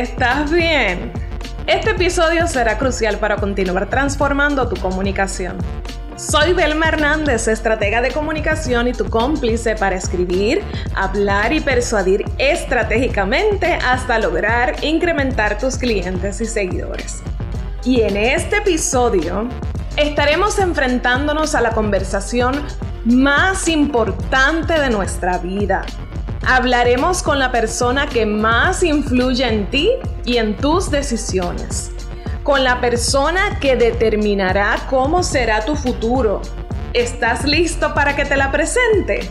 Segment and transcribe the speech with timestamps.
[0.00, 1.12] ¿estás bien?
[1.66, 5.58] Este episodio será crucial para continuar transformando tu comunicación.
[6.16, 10.62] Soy Belma Hernández, estratega de comunicación y tu cómplice para escribir,
[10.94, 17.22] hablar y persuadir estratégicamente hasta lograr incrementar tus clientes y seguidores.
[17.84, 19.48] Y en este episodio
[19.98, 22.54] estaremos enfrentándonos a la conversación
[23.04, 25.84] más importante de nuestra vida.
[26.46, 29.90] Hablaremos con la persona que más influye en ti
[30.24, 31.92] y en tus decisiones.
[32.42, 36.40] Con la persona que determinará cómo será tu futuro.
[36.94, 39.30] ¿Estás listo para que te la presente?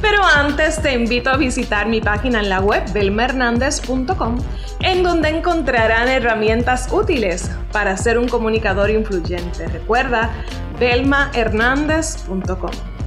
[0.00, 4.38] Pero antes te invito a visitar mi página en la web belmernandez.com,
[4.80, 9.66] en donde encontrarán herramientas útiles para ser un comunicador influyente.
[9.68, 10.30] Recuerda,
[10.78, 12.97] belmahernandez.com.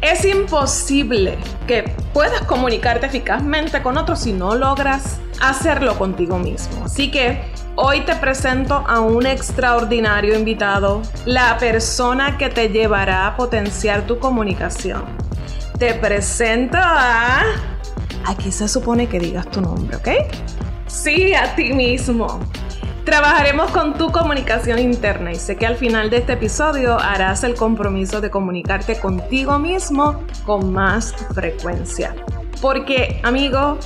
[0.00, 6.84] Es imposible que puedas comunicarte eficazmente con otros si no logras hacerlo contigo mismo.
[6.84, 7.42] Así que
[7.74, 14.18] hoy te presento a un extraordinario invitado, la persona que te llevará a potenciar tu
[14.20, 15.04] comunicación.
[15.78, 17.42] Te presento a...
[18.24, 20.08] Aquí se supone que digas tu nombre, ¿ok?
[20.86, 22.40] Sí, a ti mismo.
[23.08, 27.54] Trabajaremos con tu comunicación interna y sé que al final de este episodio harás el
[27.54, 32.14] compromiso de comunicarte contigo mismo con más frecuencia.
[32.60, 33.78] Porque, amigo,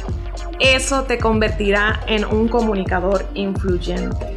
[0.59, 4.37] eso te convertirá en un comunicador influyente.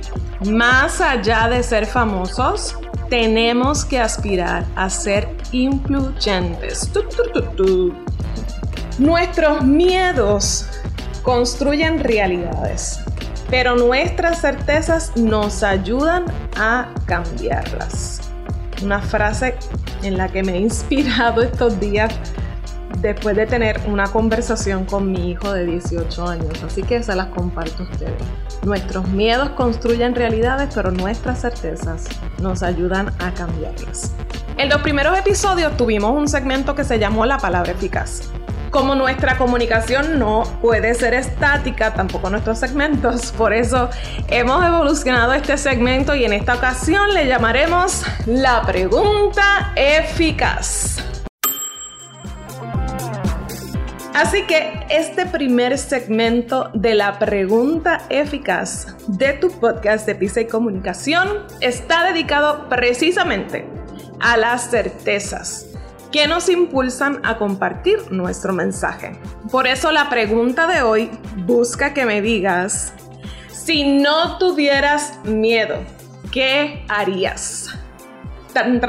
[0.51, 2.77] Más allá de ser famosos,
[3.09, 6.91] tenemos que aspirar a ser influyentes.
[8.99, 10.67] Nuestros miedos
[11.23, 12.99] construyen realidades
[13.49, 16.25] pero nuestras certezas nos ayudan
[16.57, 18.21] a cambiarlas.
[18.83, 19.55] Una frase
[20.03, 22.13] en la que me he inspirado estos días
[23.01, 27.27] después de tener una conversación con mi hijo de 18 años, así que se las
[27.27, 28.13] comparto a ustedes.
[28.63, 32.05] Nuestros miedos construyen realidades, pero nuestras certezas
[32.39, 34.13] nos ayudan a cambiarlas.
[34.57, 38.31] En los primeros episodios tuvimos un segmento que se llamó La palabra eficaz
[38.75, 43.89] como nuestra comunicación no puede ser estática, tampoco nuestros segmentos, por eso
[44.27, 50.97] hemos evolucionado este segmento y en esta ocasión le llamaremos la pregunta eficaz.
[54.13, 60.47] Así que este primer segmento de la pregunta eficaz de tu podcast de Pisa y
[60.47, 63.69] Comunicación está dedicado precisamente
[64.19, 65.64] a las certezas
[66.15, 69.19] que nos impulsan a compartir nuestro mensaje.
[69.51, 71.11] Por eso la pregunta de hoy
[71.45, 72.93] busca que me digas,
[73.49, 75.75] si no tuvieras miedo,
[76.31, 77.77] ¿qué harías?
[78.53, 78.79] Tan,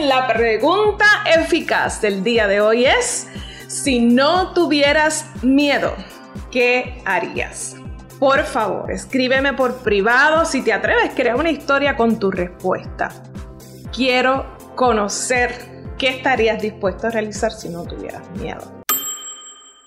[0.00, 3.28] La pregunta eficaz del día de hoy es,
[3.68, 5.94] si no tuvieras miedo,
[6.50, 7.76] ¿qué harías?
[8.18, 13.10] Por favor, escríbeme por privado si te atreves, crea una historia con tu respuesta.
[13.92, 14.44] Quiero
[14.74, 18.82] conocer ¿Qué estarías dispuesto a realizar si no tuvieras miedo?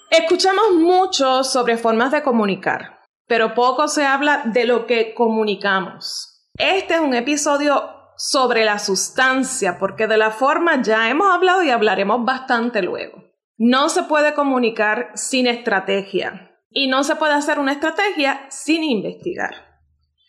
[0.09, 6.48] Escuchamos mucho sobre formas de comunicar, pero poco se habla de lo que comunicamos.
[6.58, 11.69] Este es un episodio sobre la sustancia, porque de la forma ya hemos hablado y
[11.69, 13.24] hablaremos bastante luego.
[13.58, 19.69] No se puede comunicar sin estrategia y no se puede hacer una estrategia sin investigar.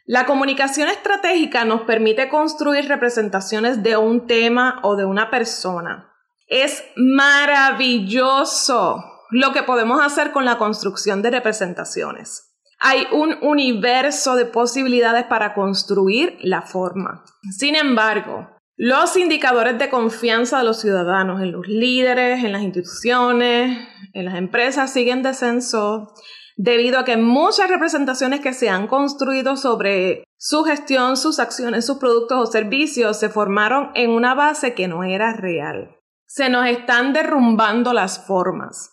[0.07, 6.13] La comunicación estratégica nos permite construir representaciones de un tema o de una persona.
[6.49, 12.49] Es maravilloso lo que podemos hacer con la construcción de representaciones.
[12.81, 17.25] Hay un universo de posibilidades para construir la forma.
[17.57, 23.87] Sin embargo, los indicadores de confianza de los ciudadanos en los líderes, en las instituciones,
[24.15, 26.15] en las empresas siguen descenso
[26.57, 31.99] debido a que muchas representaciones que se han construido sobre su gestión, sus acciones, sus
[31.99, 35.97] productos o servicios se formaron en una base que no era real.
[36.27, 38.93] Se nos están derrumbando las formas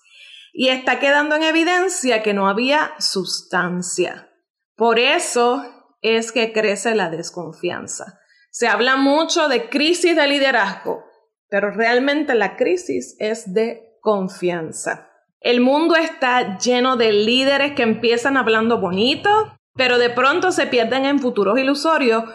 [0.53, 4.29] y está quedando en evidencia que no había sustancia.
[4.75, 5.63] Por eso
[6.01, 8.19] es que crece la desconfianza.
[8.51, 11.05] Se habla mucho de crisis de liderazgo,
[11.49, 15.06] pero realmente la crisis es de confianza.
[15.47, 21.05] El mundo está lleno de líderes que empiezan hablando bonito, pero de pronto se pierden
[21.05, 22.25] en futuros ilusorios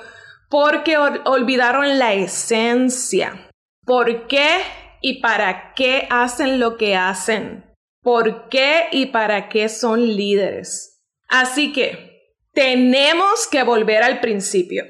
[0.49, 3.51] porque olvidaron la esencia.
[3.85, 4.63] ¿Por qué
[5.03, 7.67] y para qué hacen lo que hacen?
[8.03, 11.03] ¿Por qué y para qué son líderes?
[11.29, 14.87] Así que tenemos que volver al principio.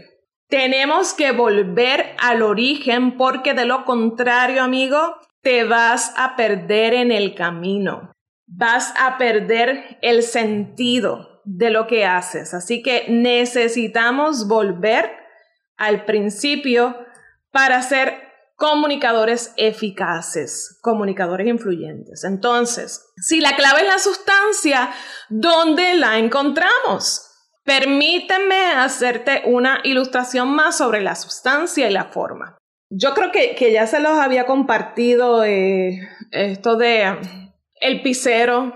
[0.49, 7.13] Tenemos que volver al origen porque de lo contrario, amigo, te vas a perder en
[7.13, 8.13] el camino,
[8.47, 11.33] vas a perder el sentido.
[11.45, 12.55] de lo que haces.
[12.55, 15.11] Así que necesitamos volver
[15.77, 16.97] al principio
[17.51, 18.15] para ser
[18.57, 22.23] comunicadores eficaces, comunicadores influyentes.
[22.23, 24.91] Entonces, si la clave es la sustancia,
[25.29, 27.29] ¿dónde la encontramos?
[27.65, 32.57] Permíteme hacerte una ilustración más sobre la sustancia y la forma.
[32.95, 35.99] Yo creo que, ya se los había compartido eh,
[36.31, 37.17] esto de
[37.81, 38.75] el pisero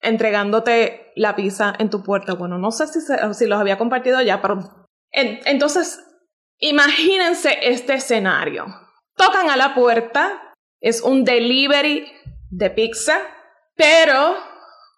[0.00, 2.32] entregándote la pizza en tu puerta.
[2.32, 6.02] Bueno, no sé si, si los había compartido ya, pero entonces
[6.58, 8.64] imagínense este escenario.
[9.16, 12.10] Tocan a la puerta, es un delivery
[12.48, 13.18] de pizza,
[13.76, 14.36] pero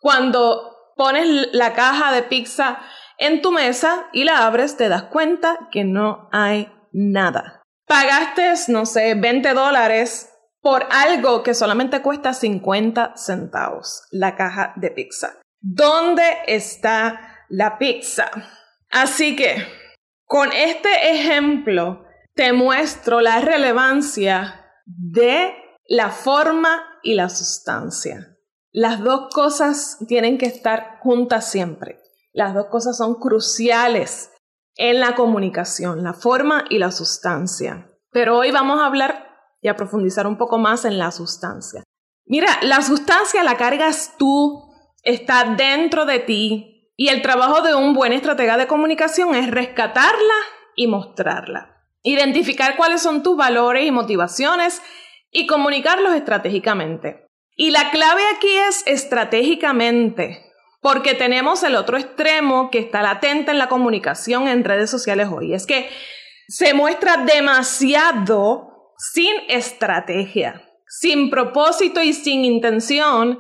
[0.00, 2.78] cuando pones la caja de pizza
[3.18, 7.61] en tu mesa y la abres, te das cuenta que no hay nada
[7.92, 10.30] pagaste, no sé, 20 dólares
[10.62, 15.38] por algo que solamente cuesta 50 centavos, la caja de pizza.
[15.60, 18.30] ¿Dónde está la pizza?
[18.90, 19.66] Así que,
[20.24, 25.54] con este ejemplo, te muestro la relevancia de
[25.86, 28.38] la forma y la sustancia.
[28.70, 32.00] Las dos cosas tienen que estar juntas siempre.
[32.32, 34.30] Las dos cosas son cruciales
[34.76, 37.90] en la comunicación, la forma y la sustancia.
[38.10, 39.28] Pero hoy vamos a hablar
[39.60, 41.82] y a profundizar un poco más en la sustancia.
[42.26, 44.72] Mira, la sustancia la cargas tú,
[45.02, 50.34] está dentro de ti y el trabajo de un buen estratega de comunicación es rescatarla
[50.76, 51.84] y mostrarla.
[52.02, 54.82] Identificar cuáles son tus valores y motivaciones
[55.30, 57.26] y comunicarlos estratégicamente.
[57.56, 60.51] Y la clave aquí es estratégicamente.
[60.82, 65.54] Porque tenemos el otro extremo que está latente en la comunicación en redes sociales hoy.
[65.54, 65.88] Es que
[66.48, 73.38] se muestra demasiado sin estrategia, sin propósito y sin intención,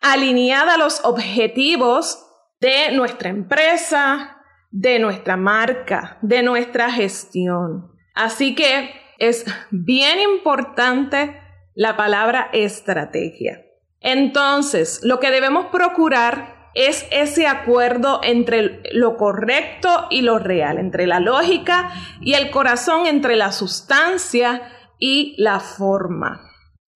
[0.00, 2.26] alineada a los objetivos
[2.60, 4.36] de nuestra empresa,
[4.70, 7.90] de nuestra marca, de nuestra gestión.
[8.14, 11.40] Así que es bien importante
[11.74, 13.64] la palabra estrategia.
[14.00, 21.06] Entonces, lo que debemos procurar es ese acuerdo entre lo correcto y lo real, entre
[21.06, 24.62] la lógica y el corazón, entre la sustancia
[24.98, 26.40] y la forma.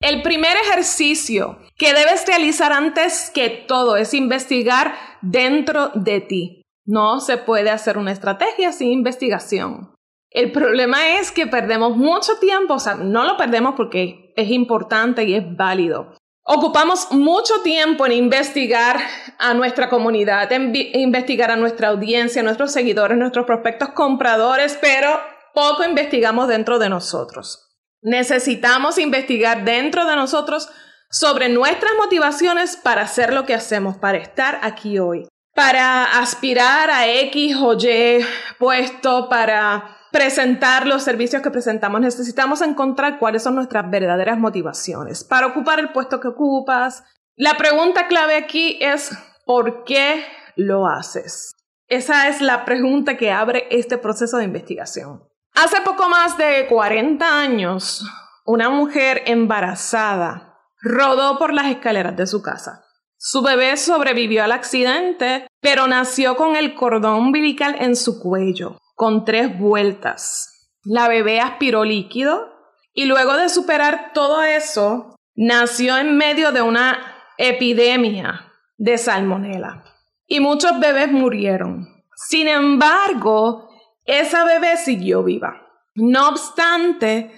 [0.01, 6.63] El primer ejercicio que debes realizar antes que todo es investigar dentro de ti.
[6.85, 9.95] No se puede hacer una estrategia sin investigación.
[10.31, 15.25] El problema es que perdemos mucho tiempo, o sea, no lo perdemos porque es importante
[15.25, 16.15] y es válido,
[16.49, 19.01] Ocupamos mucho tiempo en investigar
[19.37, 25.21] a nuestra comunidad, en investigar a nuestra audiencia, a nuestros seguidores, nuestros prospectos compradores, pero
[25.53, 27.67] poco investigamos dentro de nosotros.
[28.01, 30.69] Necesitamos investigar dentro de nosotros
[31.11, 37.09] sobre nuestras motivaciones para hacer lo que hacemos, para estar aquí hoy, para aspirar a
[37.09, 38.25] X o Y
[38.61, 45.47] puesto, para presentar los servicios que presentamos, necesitamos encontrar cuáles son nuestras verdaderas motivaciones para
[45.47, 47.05] ocupar el puesto que ocupas.
[47.37, 49.11] La pregunta clave aquí es,
[49.45, 50.25] ¿por qué
[50.57, 51.53] lo haces?
[51.89, 55.23] Esa es la pregunta que abre este proceso de investigación.
[55.55, 58.05] Hace poco más de 40 años,
[58.45, 62.85] una mujer embarazada rodó por las escaleras de su casa.
[63.19, 69.25] Su bebé sobrevivió al accidente, pero nació con el cordón umbilical en su cuello con
[69.25, 70.73] tres vueltas.
[70.83, 72.49] La bebé aspiró líquido
[72.93, 76.99] y luego de superar todo eso, nació en medio de una
[77.37, 79.85] epidemia de salmonela
[80.27, 81.87] y muchos bebés murieron.
[82.17, 83.69] Sin embargo,
[84.05, 85.63] esa bebé siguió viva.
[85.95, 87.31] No obstante,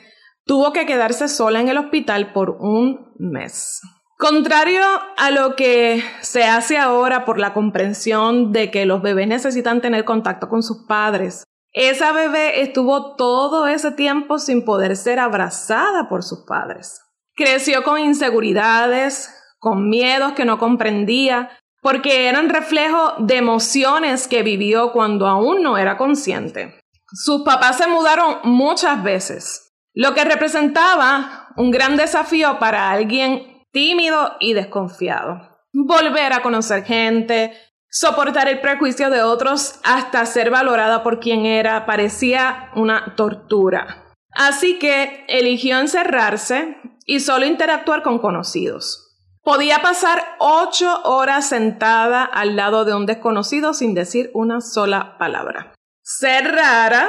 [0.45, 3.81] tuvo que quedarse sola en el hospital por un mes.
[4.19, 4.83] Contrario
[5.17, 10.05] a lo que se hace ahora por la comprensión de que los bebés necesitan tener
[10.05, 16.25] contacto con sus padres, esa bebé estuvo todo ese tiempo sin poder ser abrazada por
[16.25, 17.01] sus padres.
[17.37, 24.91] Creció con inseguridades, con miedos que no comprendía, porque eran reflejo de emociones que vivió
[24.91, 26.81] cuando aún no era consciente.
[27.13, 34.33] Sus papás se mudaron muchas veces, lo que representaba un gran desafío para alguien tímido
[34.41, 35.59] y desconfiado.
[35.73, 37.53] Volver a conocer gente,
[37.91, 44.15] soportar el prejuicio de otros hasta ser valorada por quien era parecía una tortura.
[44.33, 49.05] Así que eligió encerrarse y solo interactuar con conocidos.
[49.43, 55.75] Podía pasar ocho horas sentada al lado de un desconocido sin decir una sola palabra.
[56.03, 57.09] Ser rara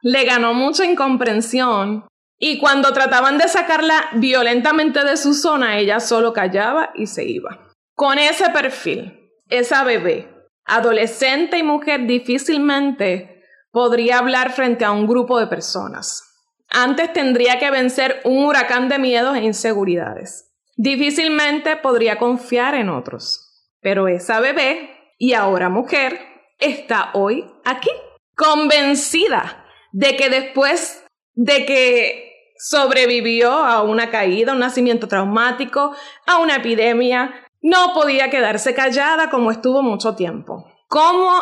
[0.00, 2.06] le ganó mucha incomprensión
[2.44, 7.70] y cuando trataban de sacarla violentamente de su zona, ella solo callaba y se iba.
[7.94, 10.28] Con ese perfil, esa bebé
[10.64, 16.34] adolescente y mujer difícilmente podría hablar frente a un grupo de personas.
[16.68, 20.52] Antes tendría que vencer un huracán de miedos e inseguridades.
[20.74, 23.70] Difícilmente podría confiar en otros.
[23.80, 26.18] Pero esa bebé y ahora mujer
[26.58, 27.90] está hoy aquí,
[28.34, 32.31] convencida de que después de que
[32.62, 35.94] sobrevivió a una caída, un nacimiento traumático,
[36.26, 40.64] a una epidemia, no podía quedarse callada como estuvo mucho tiempo.
[40.86, 41.32] ¿Cómo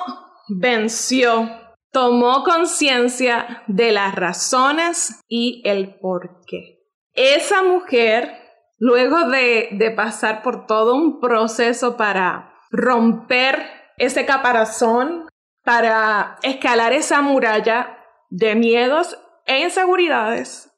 [0.48, 1.50] venció?
[1.92, 6.86] Tomó conciencia de las razones y el por qué.
[7.12, 8.32] Esa mujer,
[8.78, 13.66] luego de, de pasar por todo un proceso para romper
[13.98, 15.28] ese caparazón,
[15.64, 17.98] para escalar esa muralla
[18.30, 20.69] de miedos e inseguridades,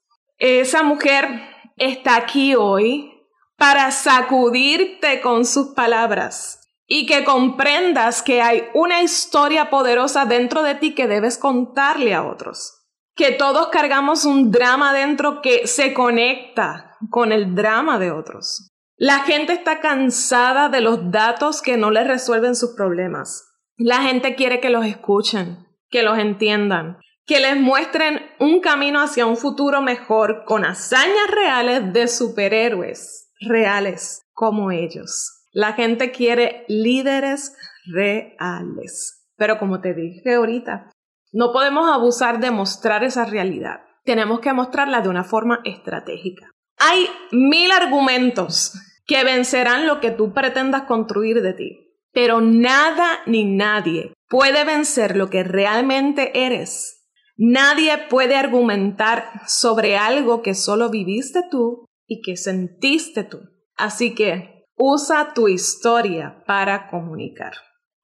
[0.42, 1.40] esa mujer
[1.76, 3.12] está aquí hoy
[3.56, 10.74] para sacudirte con sus palabras y que comprendas que hay una historia poderosa dentro de
[10.74, 12.88] ti que debes contarle a otros.
[13.14, 18.68] Que todos cargamos un drama dentro que se conecta con el drama de otros.
[18.96, 23.48] La gente está cansada de los datos que no les resuelven sus problemas.
[23.76, 29.26] La gente quiere que los escuchen, que los entiendan, que les muestren un camino hacia
[29.26, 35.46] un futuro mejor con hazañas reales de superhéroes reales como ellos.
[35.52, 39.28] La gente quiere líderes reales.
[39.36, 40.90] Pero como te dije ahorita,
[41.32, 43.80] no podemos abusar de mostrar esa realidad.
[44.04, 46.50] Tenemos que mostrarla de una forma estratégica.
[46.78, 48.74] Hay mil argumentos
[49.06, 55.16] que vencerán lo que tú pretendas construir de ti, pero nada ni nadie puede vencer
[55.16, 57.01] lo que realmente eres
[57.44, 63.40] Nadie puede argumentar sobre algo que solo viviste tú y que sentiste tú.
[63.74, 67.54] Así que usa tu historia para comunicar.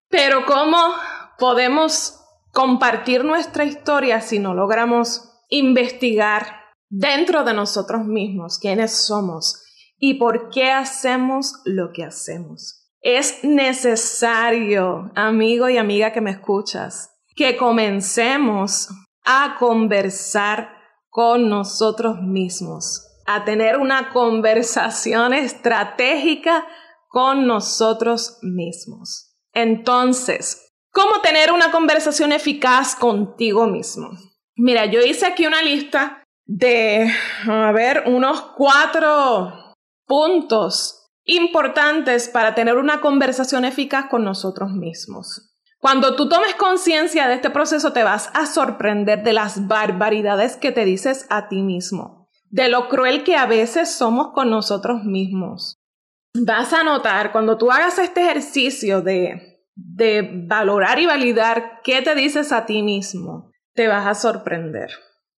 [0.09, 0.76] Pero ¿cómo
[1.38, 2.18] podemos
[2.52, 6.57] compartir nuestra historia si no logramos investigar
[6.88, 9.64] dentro de nosotros mismos quiénes somos
[9.99, 12.90] y por qué hacemos lo que hacemos?
[13.02, 18.88] Es necesario, amigo y amiga que me escuchas, que comencemos
[19.31, 20.71] a conversar
[21.11, 26.67] con nosotros mismos, a tener una conversación estratégica
[27.09, 29.37] con nosotros mismos.
[29.53, 34.13] Entonces, ¿cómo tener una conversación eficaz contigo mismo?
[34.57, 37.13] Mira, yo hice aquí una lista de,
[37.47, 39.75] a ver, unos cuatro
[40.07, 45.48] puntos importantes para tener una conversación eficaz con nosotros mismos.
[45.81, 50.73] Cuando tú tomes conciencia de este proceso, te vas a sorprender de las barbaridades que
[50.73, 55.77] te dices a ti mismo, de lo cruel que a veces somos con nosotros mismos.
[56.35, 62.17] Vas a notar cuando tú hagas este ejercicio de, de valorar y validar qué te
[62.17, 64.91] dices a ti mismo, te vas a sorprender.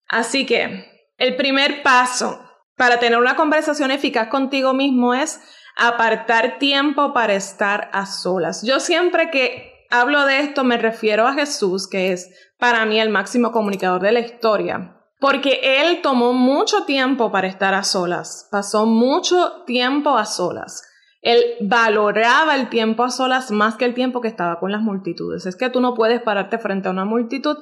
[0.09, 0.87] Así que
[1.19, 2.41] el primer paso
[2.77, 5.39] para tener una conversación eficaz contigo mismo es
[5.77, 8.63] apartar tiempo para estar a solas.
[8.65, 13.11] Yo siempre que hablo de esto me refiero a Jesús, que es para mí el
[13.11, 14.97] máximo comunicador de la historia.
[15.19, 20.83] Porque él tomó mucho tiempo para estar a solas, pasó mucho tiempo a solas.
[21.21, 25.45] Él valoraba el tiempo a solas más que el tiempo que estaba con las multitudes.
[25.45, 27.59] Es que tú no puedes pararte frente a una multitud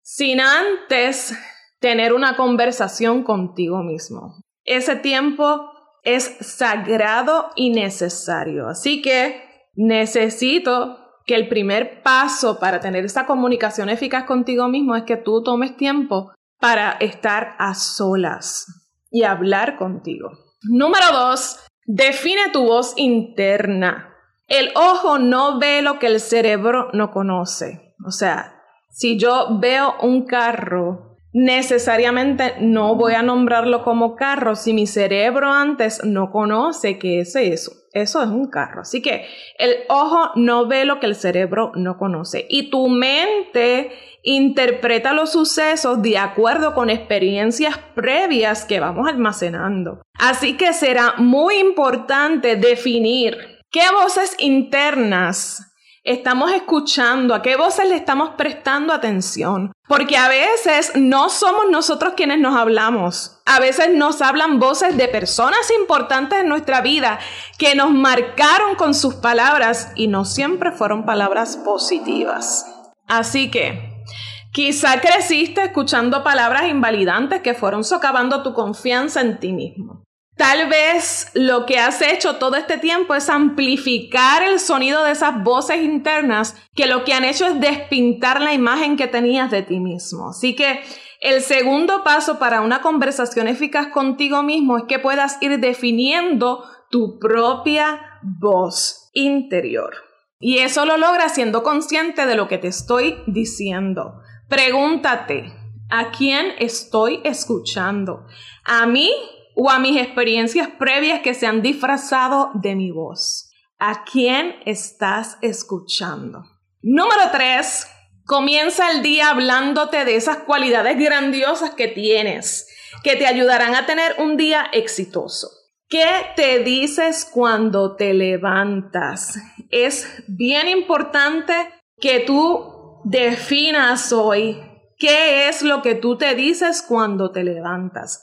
[0.00, 1.36] sin antes
[1.78, 4.36] tener una conversación contigo mismo.
[4.64, 5.70] Ese tiempo
[6.02, 8.68] es sagrado y necesario.
[8.68, 9.42] Así que
[9.74, 15.42] necesito que el primer paso para tener esa comunicación eficaz contigo mismo es que tú
[15.42, 18.66] tomes tiempo para estar a solas
[19.10, 20.30] y hablar contigo.
[20.62, 24.14] Número dos, define tu voz interna.
[24.46, 27.94] El ojo no ve lo que el cerebro no conoce.
[28.06, 31.05] O sea, si yo veo un carro,
[31.36, 37.36] necesariamente no voy a nombrarlo como carro si mi cerebro antes no conoce que es
[37.36, 37.72] eso.
[37.92, 38.80] Eso es un carro.
[38.80, 39.26] Así que
[39.58, 42.46] el ojo no ve lo que el cerebro no conoce.
[42.48, 43.90] Y tu mente
[44.22, 50.00] interpreta los sucesos de acuerdo con experiencias previas que vamos almacenando.
[50.18, 53.36] Así que será muy importante definir
[53.70, 55.75] qué voces internas
[56.06, 59.72] estamos escuchando, a qué voces le estamos prestando atención.
[59.88, 63.40] Porque a veces no somos nosotros quienes nos hablamos.
[63.44, 67.18] A veces nos hablan voces de personas importantes en nuestra vida
[67.58, 72.66] que nos marcaron con sus palabras y no siempre fueron palabras positivas.
[73.08, 74.04] Así que
[74.52, 80.05] quizá creciste escuchando palabras invalidantes que fueron socavando tu confianza en ti mismo.
[80.36, 85.42] Tal vez lo que has hecho todo este tiempo es amplificar el sonido de esas
[85.42, 89.80] voces internas que lo que han hecho es despintar la imagen que tenías de ti
[89.80, 90.28] mismo.
[90.28, 90.82] Así que
[91.22, 97.18] el segundo paso para una conversación eficaz contigo mismo es que puedas ir definiendo tu
[97.18, 99.94] propia voz interior.
[100.38, 104.20] Y eso lo logras siendo consciente de lo que te estoy diciendo.
[104.48, 105.50] Pregúntate,
[105.88, 108.26] ¿a quién estoy escuchando?
[108.64, 109.10] ¿A mí
[109.56, 113.50] o a mis experiencias previas que se han disfrazado de mi voz.
[113.78, 116.44] ¿A quién estás escuchando?
[116.82, 117.88] Número tres,
[118.26, 122.68] comienza el día hablándote de esas cualidades grandiosas que tienes,
[123.02, 125.48] que te ayudarán a tener un día exitoso.
[125.88, 129.38] ¿Qué te dices cuando te levantas?
[129.70, 131.54] Es bien importante
[131.98, 134.60] que tú definas hoy
[134.98, 138.20] qué es lo que tú te dices cuando te levantas.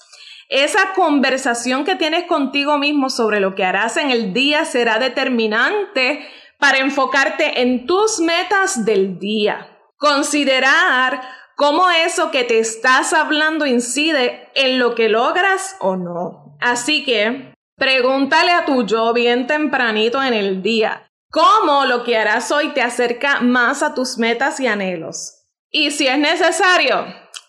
[0.55, 6.29] Esa conversación que tienes contigo mismo sobre lo que harás en el día será determinante
[6.59, 9.79] para enfocarte en tus metas del día.
[9.97, 11.21] Considerar
[11.55, 16.55] cómo eso que te estás hablando incide en lo que logras o no.
[16.61, 22.51] Así que pregúntale a tu yo bien tempranito en el día cómo lo que harás
[22.51, 25.47] hoy te acerca más a tus metas y anhelos.
[25.71, 27.07] Y si es necesario,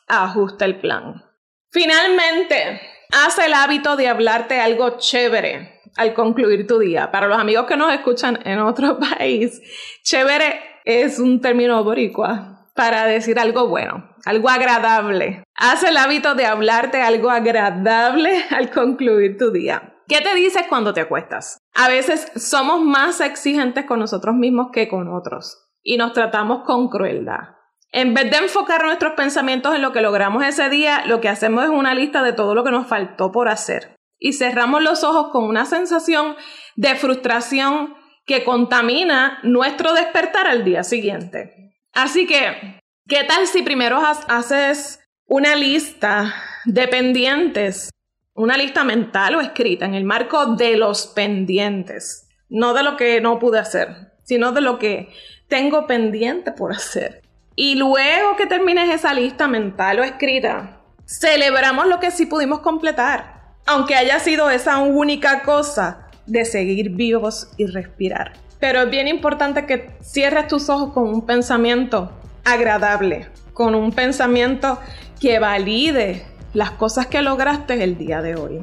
[0.08, 1.22] ajusta el plan.
[1.70, 7.12] Finalmente, haz el hábito de hablarte algo chévere al concluir tu día.
[7.12, 9.62] Para los amigos que nos escuchan en otro país,
[10.02, 15.44] chévere es un término boricua para decir algo bueno, algo agradable.
[15.54, 19.94] Haz el hábito de hablarte algo agradable al concluir tu día.
[20.08, 21.58] ¿Qué te dices cuando te acuestas?
[21.72, 26.88] A veces somos más exigentes con nosotros mismos que con otros y nos tratamos con
[26.88, 27.54] crueldad.
[27.94, 31.62] En vez de enfocar nuestros pensamientos en lo que logramos ese día, lo que hacemos
[31.62, 33.94] es una lista de todo lo que nos faltó por hacer.
[34.18, 36.34] Y cerramos los ojos con una sensación
[36.74, 37.94] de frustración
[38.26, 41.76] que contamina nuestro despertar al día siguiente.
[41.92, 47.90] Así que, ¿qué tal si primero haces una lista de pendientes?
[48.34, 52.28] Una lista mental o escrita en el marco de los pendientes.
[52.48, 55.10] No de lo que no pude hacer, sino de lo que
[55.46, 57.23] tengo pendiente por hacer.
[57.56, 63.54] Y luego que termines esa lista mental o escrita, celebramos lo que sí pudimos completar,
[63.66, 68.32] aunque haya sido esa única cosa de seguir vivos y respirar.
[68.58, 72.12] Pero es bien importante que cierres tus ojos con un pensamiento
[72.44, 74.80] agradable, con un pensamiento
[75.20, 78.62] que valide las cosas que lograste el día de hoy.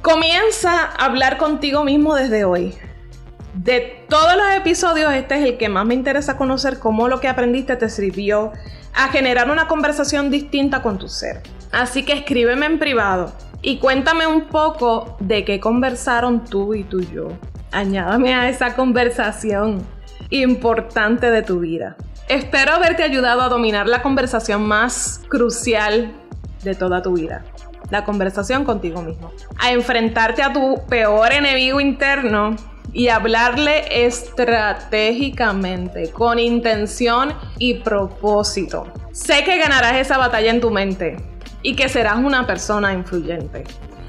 [0.00, 2.74] Comienza a hablar contigo mismo desde hoy.
[3.54, 7.28] De todos los episodios, este es el que más me interesa conocer cómo lo que
[7.28, 8.52] aprendiste te sirvió
[8.94, 11.42] a generar una conversación distinta con tu ser.
[11.70, 17.00] Así que escríbeme en privado y cuéntame un poco de qué conversaron tú y tu
[17.00, 17.28] yo.
[17.72, 19.86] Añádame a esa conversación
[20.30, 21.96] importante de tu vida.
[22.28, 26.12] Espero haberte ayudado a dominar la conversación más crucial
[26.62, 27.44] de toda tu vida.
[27.90, 29.30] La conversación contigo mismo.
[29.58, 32.56] A enfrentarte a tu peor enemigo interno
[32.92, 38.92] y hablarle estratégicamente, con intención y propósito.
[39.12, 41.16] Sé que ganarás esa batalla en tu mente
[41.62, 43.64] y que serás una persona influyente.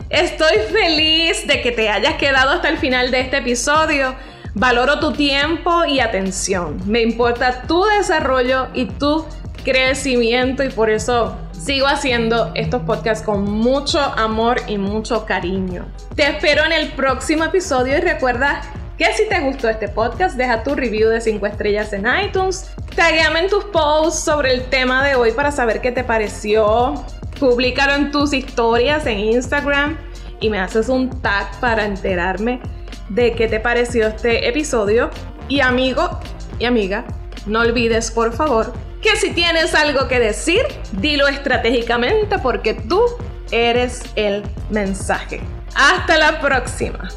[0.10, 4.16] Estoy feliz de que te hayas quedado hasta el final de este episodio.
[4.54, 6.80] Valoro tu tiempo y atención.
[6.86, 9.26] Me importa tu desarrollo y tu
[9.64, 15.86] crecimiento y por eso sigo haciendo estos podcasts con mucho amor y mucho cariño.
[16.14, 18.62] Te espero en el próximo episodio y recuerda
[18.98, 22.70] que si te gustó este podcast, deja tu review de 5 estrellas en iTunes.
[22.96, 26.96] Tagueame en tus posts sobre el tema de hoy para saber qué te pareció.
[27.40, 29.98] Públicalo en tus historias en Instagram
[30.42, 32.60] y me haces un tag para enterarme
[33.08, 35.10] de qué te pareció este episodio.
[35.48, 36.20] Y amigo
[36.60, 37.06] y amiga,
[37.46, 38.74] no olvides por favor
[39.04, 43.04] que si tienes algo que decir, dilo estratégicamente porque tú
[43.52, 45.42] eres el mensaje.
[45.76, 47.10] Hasta la próxima.